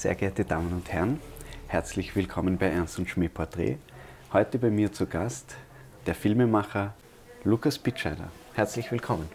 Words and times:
Sehr 0.00 0.14
geehrte 0.14 0.46
Damen 0.46 0.72
und 0.72 0.90
Herren, 0.90 1.20
herzlich 1.68 2.16
willkommen 2.16 2.56
bei 2.56 2.68
Ernst 2.68 2.98
und 2.98 3.10
Schmäh 3.10 3.28
Porträt. 3.28 3.76
Heute 4.32 4.58
bei 4.58 4.70
mir 4.70 4.90
zu 4.90 5.04
Gast 5.04 5.56
der 6.06 6.14
Filmemacher 6.14 6.94
Lukas 7.44 7.78
Pitscheider. 7.78 8.30
Herzlich 8.54 8.90
willkommen. 8.90 9.28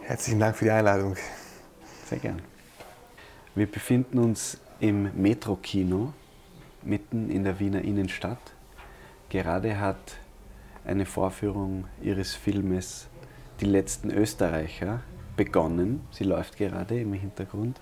Herzlichen 0.00 0.40
Dank 0.40 0.56
für 0.56 0.64
die 0.64 0.70
Einladung. 0.70 1.14
Sehr 2.06 2.18
gern. 2.20 2.40
Wir 3.54 3.70
befinden 3.70 4.18
uns 4.18 4.58
im 4.80 5.10
Metro-Kino 5.14 6.14
mitten 6.82 7.28
in 7.28 7.44
der 7.44 7.60
Wiener 7.60 7.82
Innenstadt. 7.82 8.54
Gerade 9.28 9.78
hat 9.78 10.16
eine 10.86 11.04
Vorführung 11.04 11.84
Ihres 12.00 12.32
Filmes 12.32 13.08
Die 13.60 13.66
letzten 13.66 14.10
Österreicher 14.10 15.02
begonnen. 15.36 16.00
Sie 16.12 16.24
läuft 16.24 16.56
gerade 16.56 16.98
im 16.98 17.12
Hintergrund. 17.12 17.78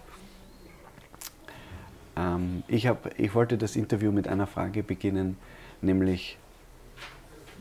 Ähm, 2.16 2.62
ich, 2.68 2.86
hab, 2.86 3.18
ich 3.18 3.34
wollte 3.34 3.58
das 3.58 3.76
Interview 3.76 4.12
mit 4.12 4.28
einer 4.28 4.46
Frage 4.46 4.82
beginnen, 4.82 5.36
nämlich 5.80 6.38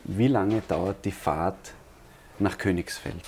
wie 0.04 0.28
lange 0.28 0.62
dauert 0.68 1.04
die 1.04 1.12
Fahrt 1.12 1.74
nach 2.38 2.58
Königsfeld? 2.58 3.22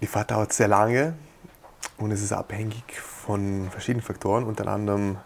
Die 0.00 0.06
Fahrt 0.06 0.30
dauert 0.30 0.52
sehr 0.52 0.68
lange 0.68 1.14
und 1.98 2.10
es 2.10 2.22
ist 2.22 2.32
abhängig 2.32 2.98
von 2.98 3.70
verschiedenen 3.70 4.02
Faktoren, 4.02 4.44
unter 4.44 4.66
anderem 4.66 5.18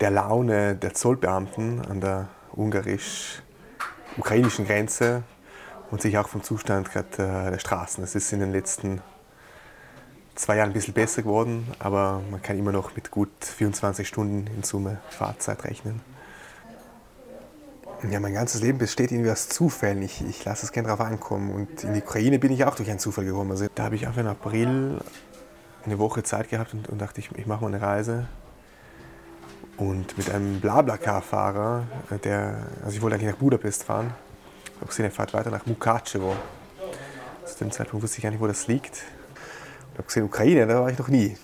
der 0.00 0.10
Laune 0.10 0.76
der 0.76 0.94
Zollbeamten 0.94 1.84
an 1.84 2.00
der 2.00 2.28
ungarisch-ukrainischen 2.52 4.66
Grenze 4.66 5.24
und 5.90 6.00
sicher 6.00 6.22
auch 6.22 6.28
vom 6.28 6.42
Zustand 6.42 6.90
gerade 6.90 7.08
äh, 7.14 7.50
der 7.50 7.58
Straßen. 7.58 8.02
Es 8.02 8.14
ist 8.14 8.32
in 8.32 8.40
den 8.40 8.52
letzten 8.52 9.02
zwei 10.40 10.56
Jahren 10.56 10.70
ein 10.70 10.72
bisschen 10.72 10.94
besser 10.94 11.22
geworden, 11.22 11.68
aber 11.78 12.22
man 12.30 12.40
kann 12.40 12.58
immer 12.58 12.72
noch 12.72 12.96
mit 12.96 13.10
gut 13.10 13.28
24 13.40 14.08
Stunden 14.08 14.46
in 14.56 14.62
Summe 14.62 14.98
Fahrzeit 15.10 15.64
rechnen. 15.64 16.00
Ja, 18.10 18.18
mein 18.18 18.32
ganzes 18.32 18.62
Leben 18.62 18.78
besteht 18.78 19.12
irgendwie 19.12 19.30
aus 19.30 19.50
Zufällen. 19.50 20.00
Ich, 20.00 20.26
ich 20.26 20.42
lasse 20.46 20.64
es 20.64 20.72
gerne 20.72 20.88
darauf 20.88 21.04
ankommen. 21.06 21.50
Und 21.50 21.84
in 21.84 21.92
die 21.92 22.00
Ukraine 22.00 22.38
bin 22.38 22.50
ich 22.50 22.64
auch 22.64 22.74
durch 22.74 22.88
einen 22.88 22.98
Zufall 22.98 23.26
gekommen. 23.26 23.50
Also, 23.50 23.66
da 23.74 23.84
habe 23.84 23.94
ich 23.94 24.06
einfach 24.06 24.22
im 24.22 24.28
April 24.28 25.00
eine 25.84 25.98
Woche 25.98 26.22
Zeit 26.22 26.48
gehabt 26.48 26.72
und, 26.72 26.88
und 26.88 26.98
dachte, 26.98 27.20
ich, 27.20 27.30
ich 27.36 27.46
mache 27.46 27.60
mal 27.60 27.74
eine 27.74 27.82
Reise. 27.82 28.26
Und 29.76 30.16
mit 30.16 30.30
einem 30.30 30.60
Blablacar-Fahrer, 30.60 31.84
der, 32.24 32.66
also 32.82 32.96
ich 32.96 33.02
wollte 33.02 33.16
eigentlich 33.16 33.30
nach 33.30 33.38
Budapest 33.38 33.84
fahren, 33.84 34.14
habe 34.76 34.86
gesehen, 34.86 35.04
er 35.04 35.10
fährt 35.10 35.34
weiter 35.34 35.50
nach 35.50 35.66
Mukachevo. 35.66 36.34
Zu 37.44 37.58
dem 37.58 37.70
Zeitpunkt 37.70 38.02
wusste 38.02 38.16
ich 38.16 38.22
gar 38.22 38.30
nicht, 38.30 38.40
wo 38.40 38.46
das 38.46 38.66
liegt. 38.66 39.02
Habe 40.00 40.06
gesehen, 40.06 40.24
Ukraine, 40.24 40.66
da 40.66 40.80
war 40.80 40.88
ich 40.88 40.98
noch 40.98 41.08
nie. 41.08 41.36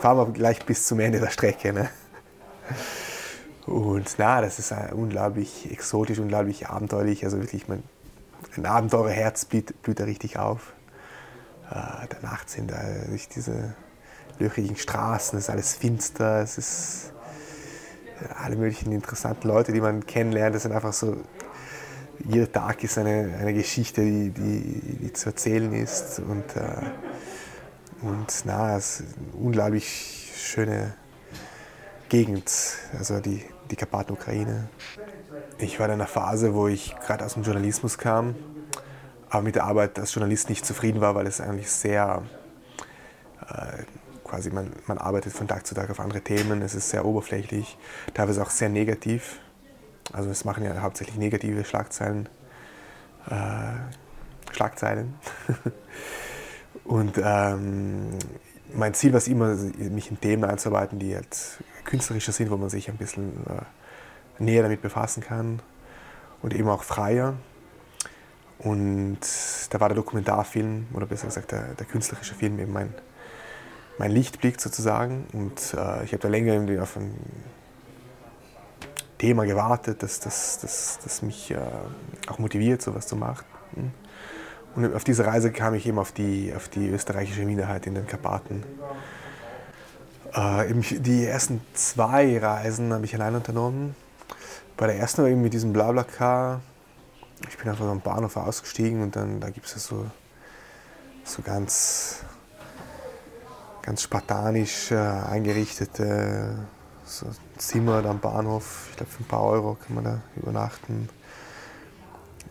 Fahren 0.00 0.16
wir 0.16 0.32
gleich 0.32 0.64
bis 0.64 0.86
zum 0.86 1.00
Ende 1.00 1.20
der 1.20 1.28
Strecke. 1.28 1.74
Ne? 1.74 1.90
Und 3.66 4.14
na, 4.16 4.40
das 4.40 4.58
ist 4.58 4.72
unglaublich 4.92 5.70
exotisch, 5.70 6.18
unglaublich 6.18 6.66
abenteuerlich. 6.66 7.22
Also 7.22 7.40
wirklich, 7.40 7.68
mein, 7.68 7.82
ein 8.56 8.64
Abenteurerherz 8.64 9.44
blüht, 9.44 9.82
blüht 9.82 10.00
da 10.00 10.04
richtig 10.04 10.38
auf. 10.38 10.72
Äh, 11.70 12.08
der 12.08 12.22
Nacht 12.22 12.48
sind 12.48 12.70
da 12.70 12.80
durch 13.06 13.28
diese 13.28 13.74
löchrigen 14.38 14.76
Straßen, 14.76 15.38
es 15.38 15.44
ist 15.44 15.50
alles 15.50 15.74
finster, 15.74 16.40
es 16.40 16.56
ist 16.56 17.12
alle 18.42 18.56
möglichen 18.56 18.92
interessanten 18.92 19.46
Leute, 19.46 19.74
die 19.74 19.82
man 19.82 20.06
kennenlernt. 20.06 20.54
Das 20.54 20.62
sind 20.62 20.72
einfach 20.72 20.94
so 20.94 21.18
jeder 22.26 22.50
Tag 22.50 22.82
ist 22.84 22.98
eine, 22.98 23.36
eine 23.38 23.54
Geschichte, 23.54 24.02
die, 24.02 24.30
die, 24.30 24.98
die 25.02 25.12
zu 25.12 25.30
erzählen 25.30 25.72
ist. 25.72 26.20
Und, 26.20 26.56
äh, 26.56 26.82
und 28.02 28.26
na, 28.44 28.76
es 28.76 29.00
ist 29.00 29.16
eine 29.16 29.44
unglaublich 29.44 30.32
schöne 30.36 30.94
Gegend, 32.08 32.50
also 32.96 33.20
die, 33.20 33.42
die 33.70 33.76
Karpaten-Ukraine. 33.76 34.68
Ich 35.58 35.78
war 35.80 35.86
in 35.86 35.92
einer 35.92 36.06
Phase, 36.06 36.54
wo 36.54 36.68
ich 36.68 36.94
gerade 37.04 37.24
aus 37.24 37.34
dem 37.34 37.42
Journalismus 37.42 37.98
kam, 37.98 38.34
aber 39.30 39.42
mit 39.42 39.54
der 39.54 39.64
Arbeit 39.64 39.98
als 39.98 40.14
Journalist 40.14 40.48
nicht 40.48 40.64
zufrieden 40.66 41.00
war, 41.00 41.14
weil 41.14 41.26
es 41.26 41.40
eigentlich 41.40 41.70
sehr, 41.70 42.22
äh, 43.48 43.82
quasi 44.22 44.50
man, 44.50 44.72
man 44.86 44.98
arbeitet 44.98 45.32
von 45.32 45.48
Tag 45.48 45.66
zu 45.66 45.74
Tag 45.74 45.90
auf 45.90 46.00
andere 46.00 46.20
Themen, 46.20 46.62
es 46.62 46.74
ist 46.74 46.90
sehr 46.90 47.04
oberflächlich, 47.04 47.78
teilweise 48.12 48.42
auch 48.42 48.50
sehr 48.50 48.68
negativ. 48.68 49.40
Also 50.12 50.30
es 50.30 50.44
machen 50.44 50.64
ja 50.64 50.80
hauptsächlich 50.80 51.16
negative 51.16 51.64
Schlagzeilen. 51.64 52.28
Äh, 53.28 54.52
Schlagzeilen. 54.52 55.14
und 56.84 57.18
ähm, 57.22 58.10
mein 58.72 58.94
Ziel 58.94 59.12
war 59.12 59.18
es 59.18 59.28
immer, 59.28 59.54
mich 59.54 60.10
in 60.10 60.20
Themen 60.20 60.44
einzuarbeiten, 60.44 60.98
die 60.98 61.14
halt 61.14 61.58
künstlerischer 61.84 62.32
sind, 62.32 62.50
wo 62.50 62.56
man 62.56 62.70
sich 62.70 62.88
ein 62.88 62.96
bisschen 62.96 63.32
äh, 63.46 64.42
näher 64.42 64.62
damit 64.62 64.82
befassen 64.82 65.22
kann 65.22 65.60
und 66.42 66.54
eben 66.54 66.68
auch 66.68 66.82
freier. 66.82 67.34
Und 68.58 69.18
da 69.70 69.80
war 69.80 69.88
der 69.88 69.96
Dokumentarfilm, 69.96 70.86
oder 70.94 71.06
besser 71.06 71.26
gesagt 71.26 71.52
der, 71.52 71.74
der 71.74 71.86
künstlerische 71.86 72.34
Film 72.34 72.58
eben 72.58 72.72
mein, 72.72 72.94
mein 73.98 74.10
Lichtblick 74.10 74.60
sozusagen. 74.60 75.26
Und 75.32 75.74
äh, 75.74 76.04
ich 76.04 76.12
habe 76.12 76.18
da 76.18 76.28
länger 76.28 76.82
auf 76.82 76.96
ein 76.96 77.14
Thema 79.18 79.44
gewartet, 79.44 80.02
das, 80.02 80.20
das, 80.20 80.58
das, 80.60 80.98
das 81.02 81.22
mich 81.22 81.50
äh, 81.50 81.58
auch 82.28 82.38
motiviert, 82.38 82.82
sowas 82.82 83.06
zu 83.06 83.16
machen. 83.16 83.44
Und 84.74 84.94
auf 84.94 85.04
dieser 85.04 85.26
Reise 85.26 85.52
kam 85.52 85.74
ich 85.74 85.86
eben 85.86 85.98
auf 85.98 86.12
die, 86.12 86.52
auf 86.54 86.68
die 86.68 86.88
österreichische 86.88 87.44
Minderheit 87.44 87.86
in 87.86 87.94
den 87.94 88.06
Karpaten. 88.06 88.64
Äh, 90.32 90.74
die 90.98 91.24
ersten 91.24 91.60
zwei 91.74 92.38
Reisen 92.38 92.92
habe 92.92 93.04
ich 93.04 93.14
allein 93.14 93.36
unternommen. 93.36 93.94
Bei 94.76 94.88
der 94.88 94.96
ersten 94.96 95.22
war 95.22 95.28
eben 95.28 95.42
mit 95.42 95.52
diesem 95.52 95.72
Blablacar. 95.72 96.60
Ich 97.48 97.56
bin 97.56 97.68
einfach 97.68 97.86
am 97.86 98.00
Bahnhof 98.00 98.36
ausgestiegen 98.36 99.02
und 99.02 99.14
dann 99.14 99.38
da 99.40 99.50
gibt 99.50 99.66
es 99.66 99.84
so, 99.84 100.06
so 101.22 101.42
ganz, 101.42 102.24
ganz 103.82 104.02
spartanisch 104.02 104.90
äh, 104.90 104.96
eingerichtete 104.96 106.66
so 107.04 107.26
Zimmer 107.58 108.04
am 108.04 108.20
Bahnhof. 108.20 108.88
Ich 108.90 108.96
glaube, 108.96 109.12
für 109.12 109.22
ein 109.22 109.26
paar 109.26 109.44
Euro 109.44 109.74
kann 109.74 109.94
man 109.94 110.04
da 110.04 110.20
übernachten. 110.36 111.08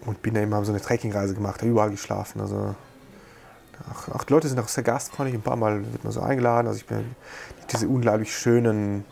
Und 0.05 0.21
bin 0.21 0.33
da 0.33 0.41
immer 0.41 0.57
haben 0.57 0.65
so 0.65 0.71
eine 0.71 0.81
Trekkingreise 0.81 1.33
gemacht, 1.33 1.61
da 1.61 1.65
überall 1.65 1.89
geschlafen. 1.89 2.41
Also 2.41 2.75
auch, 3.91 4.15
auch, 4.15 4.23
die 4.23 4.33
Leute 4.33 4.47
sind 4.47 4.59
auch 4.59 4.67
sehr 4.67 4.83
gastfreundlich. 4.83 5.35
Ein 5.35 5.41
paar 5.41 5.55
Mal 5.55 5.83
wird 5.91 6.03
man 6.03 6.13
so 6.13 6.21
eingeladen. 6.21 6.67
Also 6.67 6.79
ich 6.79 6.85
bin 6.85 7.15
diese 7.71 7.87
unglaublich 7.87 8.35
schönen 8.35 9.05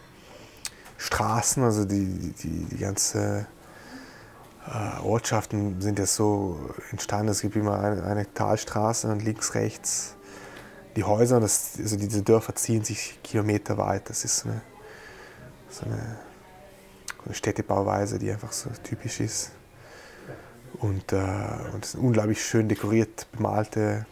Straßen, 0.97 1.63
also 1.63 1.85
die, 1.85 2.34
die, 2.44 2.66
die 2.66 2.78
ganze 2.78 3.47
äh, 4.68 5.00
Ortschaften 5.02 5.81
sind 5.81 5.97
ja 5.97 6.06
so 6.06 6.59
entstanden. 6.91 7.29
Es 7.29 7.41
gibt 7.41 7.56
immer 7.56 7.79
eine, 7.79 8.03
eine 8.03 8.34
Talstraße 8.34 9.12
und 9.12 9.23
links, 9.23 9.56
rechts 9.56 10.16
die 10.96 11.03
Häuser. 11.03 11.40
Das, 11.40 11.73
also 11.79 11.96
diese 11.96 12.22
Dörfer 12.22 12.53
ziehen 12.56 12.84
sich 12.84 13.19
kilometerweit. 13.23 14.09
Das 14.09 14.25
ist 14.25 14.46
eine 14.46 14.62
so 15.74 15.86
eine, 15.86 16.18
eine 17.26 17.34
Städtebauweise, 17.34 18.20
die 18.20 18.32
einfach 18.32 18.52
so 18.52 18.70
typisch 18.84 19.20
ist. 19.20 19.52
Und, 20.80 21.12
äh, 21.12 21.18
und 21.74 21.84
es 21.86 21.92
sind 21.92 22.02
unglaublich 22.02 22.44
schön 22.44 22.70
dekoriert, 22.70 23.28
bemalte, 23.32 24.06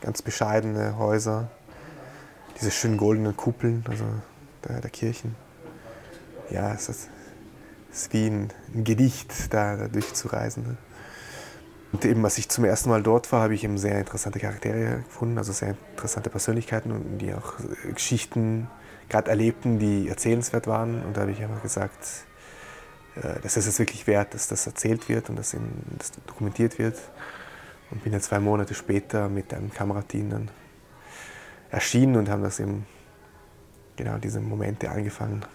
ganz 0.00 0.22
bescheidene 0.22 0.98
Häuser. 0.98 1.50
Diese 2.58 2.70
schönen 2.70 2.96
goldenen 2.96 3.36
Kuppeln, 3.36 3.84
also 3.88 4.04
der, 4.66 4.80
der 4.80 4.90
Kirchen. 4.90 5.34
Ja, 6.50 6.72
es 6.72 6.88
ist, 6.88 7.08
es 7.92 8.02
ist 8.02 8.12
wie 8.12 8.26
ein, 8.26 8.52
ein 8.74 8.84
Gedicht, 8.84 9.52
da, 9.52 9.76
da 9.76 9.88
durchzureisen. 9.88 10.62
Ne? 10.62 10.76
Und 11.96 12.04
eben, 12.04 12.22
als 12.26 12.36
ich 12.36 12.50
zum 12.50 12.66
ersten 12.66 12.90
Mal 12.90 13.02
dort 13.02 13.32
war, 13.32 13.40
habe 13.40 13.54
ich 13.54 13.64
eben 13.64 13.78
sehr 13.78 13.98
interessante 13.98 14.38
Charaktere 14.38 14.98
gefunden, 14.98 15.38
also 15.38 15.50
sehr 15.54 15.76
interessante 15.92 16.28
Persönlichkeiten, 16.28 17.16
die 17.16 17.32
auch 17.32 17.54
Geschichten 17.94 18.68
gerade 19.08 19.30
erlebten, 19.30 19.78
die 19.78 20.06
erzählenswert 20.06 20.66
waren. 20.66 21.02
Und 21.02 21.16
da 21.16 21.22
habe 21.22 21.30
ich 21.30 21.40
einfach 21.42 21.62
gesagt, 21.62 22.26
äh, 23.14 23.40
dass 23.40 23.56
es 23.56 23.64
jetzt 23.64 23.78
wirklich 23.78 24.06
wert, 24.06 24.34
dass 24.34 24.46
das 24.46 24.66
erzählt 24.66 25.08
wird 25.08 25.30
und 25.30 25.36
dass 25.36 25.56
das 25.96 26.12
dokumentiert 26.26 26.78
wird. 26.78 26.98
Und 27.90 28.04
bin 28.04 28.12
ja 28.12 28.20
zwei 28.20 28.40
Monate 28.40 28.74
später 28.74 29.30
mit 29.30 29.54
einem 29.54 29.72
Kamerateam 29.72 30.28
dann 30.28 30.50
erschienen 31.70 32.16
und 32.16 32.28
haben 32.28 32.42
das 32.42 32.60
eben 32.60 32.84
genau 33.96 34.18
diese 34.18 34.40
Momente 34.40 34.90
angefangen. 34.90 35.46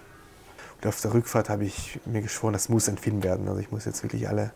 Und 0.78 0.88
auf 0.88 1.00
der 1.02 1.14
Rückfahrt 1.14 1.50
habe 1.50 1.66
ich 1.66 2.00
mir 2.06 2.24
geschworen, 2.24 2.54
das 2.54 2.68
muss 2.68 2.90
ein 2.90 2.98
Film 2.98 3.22
werden. 3.22 3.48
Also 3.48 3.60
ich 3.60 3.70
muss 3.70 3.86
jetzt 3.86 4.02
wirklich 4.02 4.28
alle 4.28 4.54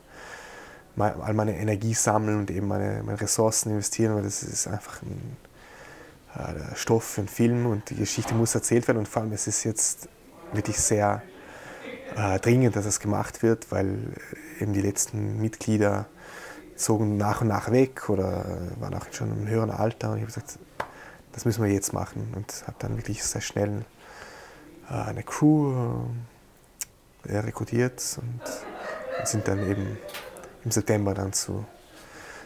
all 0.97 1.33
meine 1.33 1.57
Energie 1.57 1.93
sammeln 1.93 2.39
und 2.39 2.51
eben 2.51 2.67
meine, 2.67 3.03
meine 3.03 3.19
Ressourcen 3.19 3.71
investieren, 3.71 4.15
weil 4.15 4.23
das 4.23 4.43
ist 4.43 4.67
einfach 4.67 5.01
ein 5.01 5.37
äh, 6.35 6.75
Stoff 6.75 7.03
für 7.03 7.21
einen 7.21 7.27
Film 7.27 7.65
und 7.65 7.89
die 7.89 7.95
Geschichte 7.95 8.33
muss 8.33 8.55
erzählt 8.55 8.87
werden 8.87 8.99
und 8.99 9.07
vor 9.07 9.21
allem 9.21 9.33
es 9.33 9.47
ist 9.47 9.63
jetzt 9.63 10.07
wirklich 10.53 10.77
sehr 10.77 11.21
äh, 12.15 12.39
dringend, 12.39 12.75
dass 12.75 12.85
es 12.85 12.99
gemacht 12.99 13.43
wird, 13.43 13.71
weil 13.71 13.97
eben 14.59 14.73
die 14.73 14.81
letzten 14.81 15.41
Mitglieder 15.41 16.05
zogen 16.75 17.17
nach 17.17 17.41
und 17.41 17.47
nach 17.47 17.71
weg 17.71 18.09
oder 18.09 18.45
waren 18.79 18.93
auch 18.95 19.05
schon 19.11 19.31
im 19.31 19.47
höheren 19.47 19.71
Alter 19.71 20.11
und 20.11 20.17
ich 20.17 20.23
habe 20.23 20.33
gesagt, 20.33 20.59
das 21.35 21.43
müssen 21.43 21.63
wir 21.63 21.71
jetzt 21.71 21.93
machen. 21.93 22.33
Und 22.35 22.63
habe 22.65 22.77
dann 22.79 22.97
wirklich 22.97 23.23
sehr 23.23 23.41
schnell 23.41 23.85
äh, 24.89 24.93
eine 24.93 25.23
Crew 25.23 26.05
äh, 27.27 27.37
rekrutiert 27.37 28.01
und, 28.21 28.41
sind 29.23 29.47
dann 29.47 29.67
eben 29.67 29.97
im 30.65 30.71
September 30.71 31.13
dann 31.13 31.31
zu, 31.31 31.63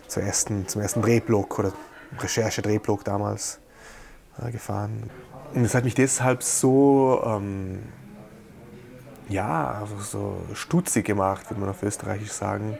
zur 0.08 0.24
ersten, 0.24 0.68
zum 0.68 0.82
ersten 0.82 1.02
Drehblock 1.02 1.58
oder 1.58 1.74
Recherche-Drehblock 2.20 3.04
damals 3.04 3.60
äh, 4.42 4.52
gefahren. 4.52 5.10
Und 5.54 5.64
es 5.64 5.74
hat 5.74 5.86
mich 5.86 5.96
deshalb 5.96 6.44
so, 6.44 7.24
ähm, 7.26 7.80
ja, 9.30 9.80
also 9.82 9.98
so 10.00 10.38
stutzig 10.54 11.06
gemacht, 11.06 11.50
würde 11.50 11.62
man 11.62 11.70
auf 11.70 11.82
Österreichisch 11.82 12.32
sagen, 12.32 12.78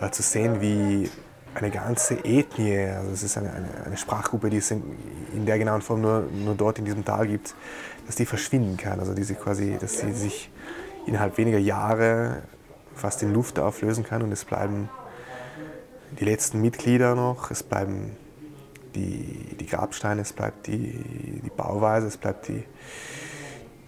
äh, 0.00 0.10
zu 0.10 0.22
sehen, 0.22 0.60
wie 0.60 1.10
eine 1.54 1.70
ganze 1.70 2.14
Ethnie, 2.24 2.78
also 2.78 3.10
es 3.10 3.22
ist 3.22 3.38
eine, 3.38 3.50
eine, 3.50 3.68
eine 3.86 3.96
Sprachgruppe, 3.96 4.50
die 4.50 4.58
es 4.58 4.70
in, 4.70 4.82
in, 5.34 5.46
der 5.46 5.58
genauen 5.58 5.82
Form 5.82 6.00
nur, 6.02 6.28
nur 6.30 6.54
dort 6.54 6.78
in 6.78 6.84
diesem 6.84 7.04
Tal 7.04 7.26
gibt, 7.26 7.54
dass 8.06 8.16
die 8.16 8.26
verschwinden 8.26 8.76
kann, 8.76 9.00
also 9.00 9.14
diese 9.14 9.34
quasi, 9.34 9.76
dass 9.80 9.98
sie 9.98 10.12
sich 10.12 10.50
innerhalb 11.06 11.38
weniger 11.38 11.58
Jahre 11.58 12.42
fast 12.98 13.22
in 13.22 13.32
Luft 13.32 13.58
auflösen 13.58 14.04
kann 14.04 14.22
und 14.22 14.32
es 14.32 14.44
bleiben 14.44 14.88
die 16.18 16.24
letzten 16.24 16.60
Mitglieder 16.60 17.14
noch, 17.14 17.50
es 17.50 17.62
bleiben 17.62 18.16
die, 18.94 19.56
die 19.58 19.66
Grabsteine, 19.66 20.22
es 20.22 20.32
bleibt 20.32 20.66
die, 20.66 21.40
die 21.44 21.50
Bauweise, 21.50 22.06
es 22.06 22.16
bleibt 22.16 22.48
die, 22.48 22.64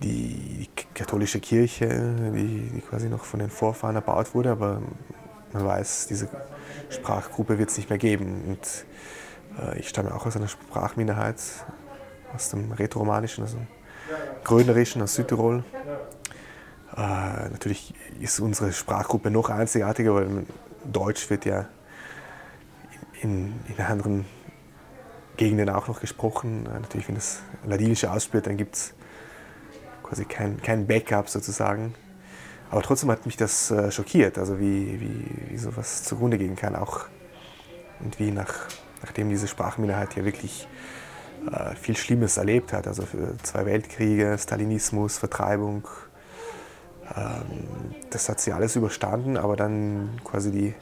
die, 0.02 0.68
katholische 0.94 1.40
Kirche, 1.40 1.88
die, 2.34 2.70
die 2.74 2.80
quasi 2.80 3.08
noch 3.08 3.24
von 3.24 3.40
den 3.40 3.50
Vorfahren 3.50 3.96
erbaut 3.96 4.34
wurde, 4.34 4.50
aber 4.50 4.82
man 5.52 5.66
weiß, 5.66 6.06
diese 6.08 6.28
Sprachgruppe 6.90 7.58
wird 7.58 7.70
es 7.70 7.76
nicht 7.76 7.88
mehr 7.88 7.98
geben. 7.98 8.44
Und 8.46 8.84
äh, 9.58 9.78
ich 9.78 9.88
stamme 9.88 10.14
auch 10.14 10.26
aus 10.26 10.36
einer 10.36 10.48
Sprachminderheit, 10.48 11.36
aus 12.34 12.50
dem 12.50 12.72
Rätoromanischen, 12.72 13.44
also 13.44 13.56
dem 13.56 13.66
Grönerischen, 14.44 15.02
aus 15.02 15.14
Südtirol. 15.14 15.64
Äh, 16.96 17.48
natürlich 17.50 17.94
ist 18.20 18.40
unsere 18.40 18.72
Sprachgruppe 18.72 19.30
noch 19.30 19.50
einzigartiger, 19.50 20.14
weil 20.14 20.46
Deutsch 20.84 21.30
wird 21.30 21.44
ja 21.44 21.68
in, 23.22 23.54
in 23.68 23.84
anderen 23.84 24.24
Gegenden 25.36 25.70
auch 25.70 25.88
noch 25.88 26.00
gesprochen. 26.00 26.66
Äh, 26.66 26.80
natürlich, 26.80 27.08
wenn 27.08 27.14
das 27.14 27.42
Ladinische 27.64 28.10
ausspielt, 28.10 28.46
dann 28.46 28.56
gibt 28.56 28.76
es 28.76 28.94
quasi 30.02 30.24
kein, 30.24 30.60
kein 30.60 30.86
Backup 30.86 31.28
sozusagen. 31.28 31.94
Aber 32.70 32.82
trotzdem 32.82 33.10
hat 33.10 33.26
mich 33.26 33.36
das 33.36 33.70
äh, 33.70 33.90
schockiert, 33.90 34.38
also 34.38 34.58
wie, 34.60 35.00
wie, 35.00 35.50
wie 35.50 35.58
sowas 35.58 36.04
zugrunde 36.04 36.38
gehen 36.38 36.56
kann. 36.56 36.76
Auch 36.76 37.06
und 38.00 38.18
wie 38.18 38.30
nach, 38.30 38.68
nachdem 39.02 39.28
diese 39.28 39.48
Sprachminderheit 39.48 40.16
ja 40.16 40.24
wirklich 40.24 40.68
äh, 41.50 41.74
viel 41.74 41.96
Schlimmes 41.96 42.36
erlebt 42.36 42.72
hat, 42.72 42.86
also 42.86 43.04
zwei 43.42 43.66
Weltkriege, 43.66 44.36
Stalinismus, 44.38 45.18
Vertreibung, 45.18 45.86
das 48.10 48.28
hat 48.28 48.40
sie 48.40 48.52
alles 48.52 48.76
überstanden, 48.76 49.36
aber 49.36 49.56
dann 49.56 50.20
quasi 50.24 50.50
die, 50.50 50.74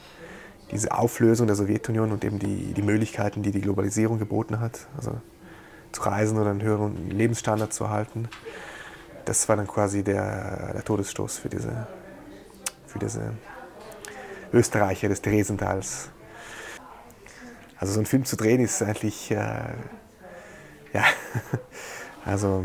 diese 0.70 0.92
Auflösung 0.92 1.46
der 1.46 1.56
Sowjetunion 1.56 2.12
und 2.12 2.24
eben 2.24 2.38
die, 2.38 2.74
die 2.74 2.82
Möglichkeiten, 2.82 3.42
die 3.42 3.50
die 3.50 3.60
Globalisierung 3.60 4.18
geboten 4.18 4.60
hat, 4.60 4.86
also 4.96 5.20
zu 5.92 6.02
reisen 6.02 6.38
oder 6.38 6.50
einen 6.50 6.62
höheren 6.62 7.10
Lebensstandard 7.10 7.72
zu 7.72 7.84
erhalten, 7.84 8.28
das 9.24 9.48
war 9.48 9.56
dann 9.56 9.66
quasi 9.66 10.02
der, 10.02 10.72
der 10.74 10.84
Todesstoß 10.84 11.38
für 11.38 11.48
diese, 11.48 11.86
für 12.86 12.98
diese 12.98 13.34
Österreicher 14.52 15.08
des 15.08 15.22
Theresentals. 15.22 16.10
Also 17.78 17.92
so 17.92 18.00
einen 18.00 18.06
Film 18.06 18.24
zu 18.24 18.36
drehen 18.36 18.60
ist 18.60 18.82
eigentlich, 18.82 19.30
äh, 19.30 19.74
ja, 20.92 21.04
also 22.24 22.64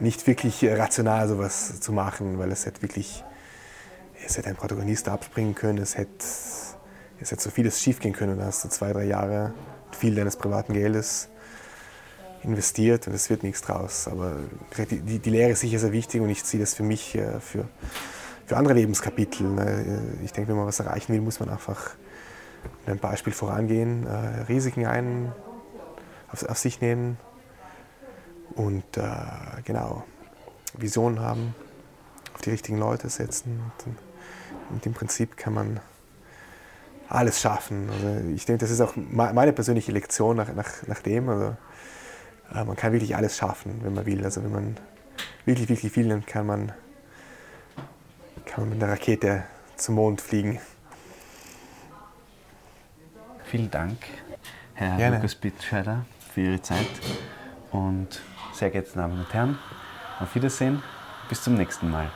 nicht 0.00 0.26
wirklich 0.26 0.64
rational 0.64 1.28
sowas 1.28 1.80
zu 1.80 1.92
machen, 1.92 2.38
weil 2.38 2.50
es 2.52 2.66
hätte 2.66 2.82
wirklich, 2.82 3.24
es 4.24 4.36
hätte 4.36 4.48
ein 4.48 4.56
Protagonist 4.56 5.08
abspringen 5.08 5.54
können, 5.54 5.78
es 5.78 5.96
hätte, 5.96 6.24
es 7.20 7.30
hätte 7.30 7.42
so 7.42 7.50
vieles 7.50 7.80
schief 7.82 8.00
gehen 8.00 8.12
können. 8.12 8.38
Da 8.38 8.46
hast 8.46 8.64
du 8.64 8.68
zwei, 8.68 8.92
drei 8.92 9.04
Jahre 9.04 9.52
viel 9.92 10.14
deines 10.14 10.36
privaten 10.36 10.72
Geldes 10.72 11.28
investiert 12.44 13.06
und 13.08 13.14
es 13.14 13.30
wird 13.30 13.42
nichts 13.42 13.62
draus. 13.62 14.08
Aber 14.08 14.36
die, 14.76 15.00
die, 15.00 15.18
die, 15.18 15.30
Lehre 15.30 15.50
ist 15.50 15.60
sicher 15.60 15.78
sehr 15.78 15.92
wichtig 15.92 16.20
und 16.20 16.30
ich 16.30 16.44
ziehe 16.44 16.60
das 16.60 16.74
für 16.74 16.82
mich 16.82 17.14
äh, 17.14 17.40
für, 17.40 17.68
für 18.46 18.56
andere 18.56 18.74
Lebenskapitel. 18.74 19.46
Ne? 19.46 20.02
Ich 20.24 20.32
denke, 20.32 20.50
wenn 20.50 20.56
man 20.56 20.66
was 20.66 20.80
erreichen 20.80 21.12
will, 21.12 21.20
muss 21.20 21.40
man 21.40 21.48
einfach 21.48 21.90
mit 22.80 22.88
einem 22.88 22.98
Beispiel 22.98 23.32
vorangehen, 23.32 24.06
äh, 24.06 24.42
Risiken 24.48 24.86
ein, 24.86 25.32
auf, 26.32 26.44
auf, 26.44 26.58
sich 26.58 26.80
nehmen 26.80 27.18
und 28.58 28.96
äh, 28.96 29.02
genau 29.64 30.04
Visionen 30.74 31.20
haben, 31.20 31.54
auf 32.34 32.42
die 32.42 32.50
richtigen 32.50 32.78
Leute 32.78 33.08
setzen. 33.08 33.60
Und, 33.86 33.94
und 34.70 34.86
im 34.86 34.92
Prinzip 34.92 35.36
kann 35.36 35.54
man 35.54 35.80
alles 37.08 37.40
schaffen. 37.40 37.88
Also 37.90 38.28
ich 38.34 38.44
denke, 38.44 38.60
das 38.60 38.70
ist 38.70 38.80
auch 38.80 38.94
meine 38.96 39.52
persönliche 39.52 39.92
Lektion 39.92 40.36
nach, 40.36 40.52
nach, 40.54 40.68
nach 40.86 41.00
dem. 41.00 41.28
Also 41.28 41.56
äh, 42.52 42.64
man 42.64 42.76
kann 42.76 42.92
wirklich 42.92 43.14
alles 43.14 43.36
schaffen, 43.36 43.80
wenn 43.82 43.94
man 43.94 44.04
will. 44.04 44.24
Also 44.24 44.42
wenn 44.42 44.52
man 44.52 44.76
wirklich, 45.44 45.68
wirklich 45.68 45.94
will, 45.96 46.08
dann 46.08 46.26
kann 46.26 46.46
man, 46.46 46.72
kann 48.44 48.64
man 48.64 48.70
mit 48.70 48.82
einer 48.82 48.92
Rakete 48.92 49.44
zum 49.76 49.94
Mond 49.94 50.20
fliegen. 50.20 50.60
Vielen 53.44 53.70
Dank, 53.70 53.98
Herr 54.74 54.96
Gerne. 54.96 55.16
Lukas 55.16 55.36
Bittscheider, 55.36 56.04
für 56.34 56.40
Ihre 56.42 56.60
Zeit. 56.60 56.86
Und 57.70 58.20
sehr 58.58 58.70
geehrte 58.70 58.94
Damen 58.94 59.18
und 59.18 59.32
Herren, 59.32 59.58
auf 60.20 60.34
Wiedersehen, 60.34 60.82
bis 61.28 61.42
zum 61.42 61.54
nächsten 61.54 61.90
Mal. 61.90 62.10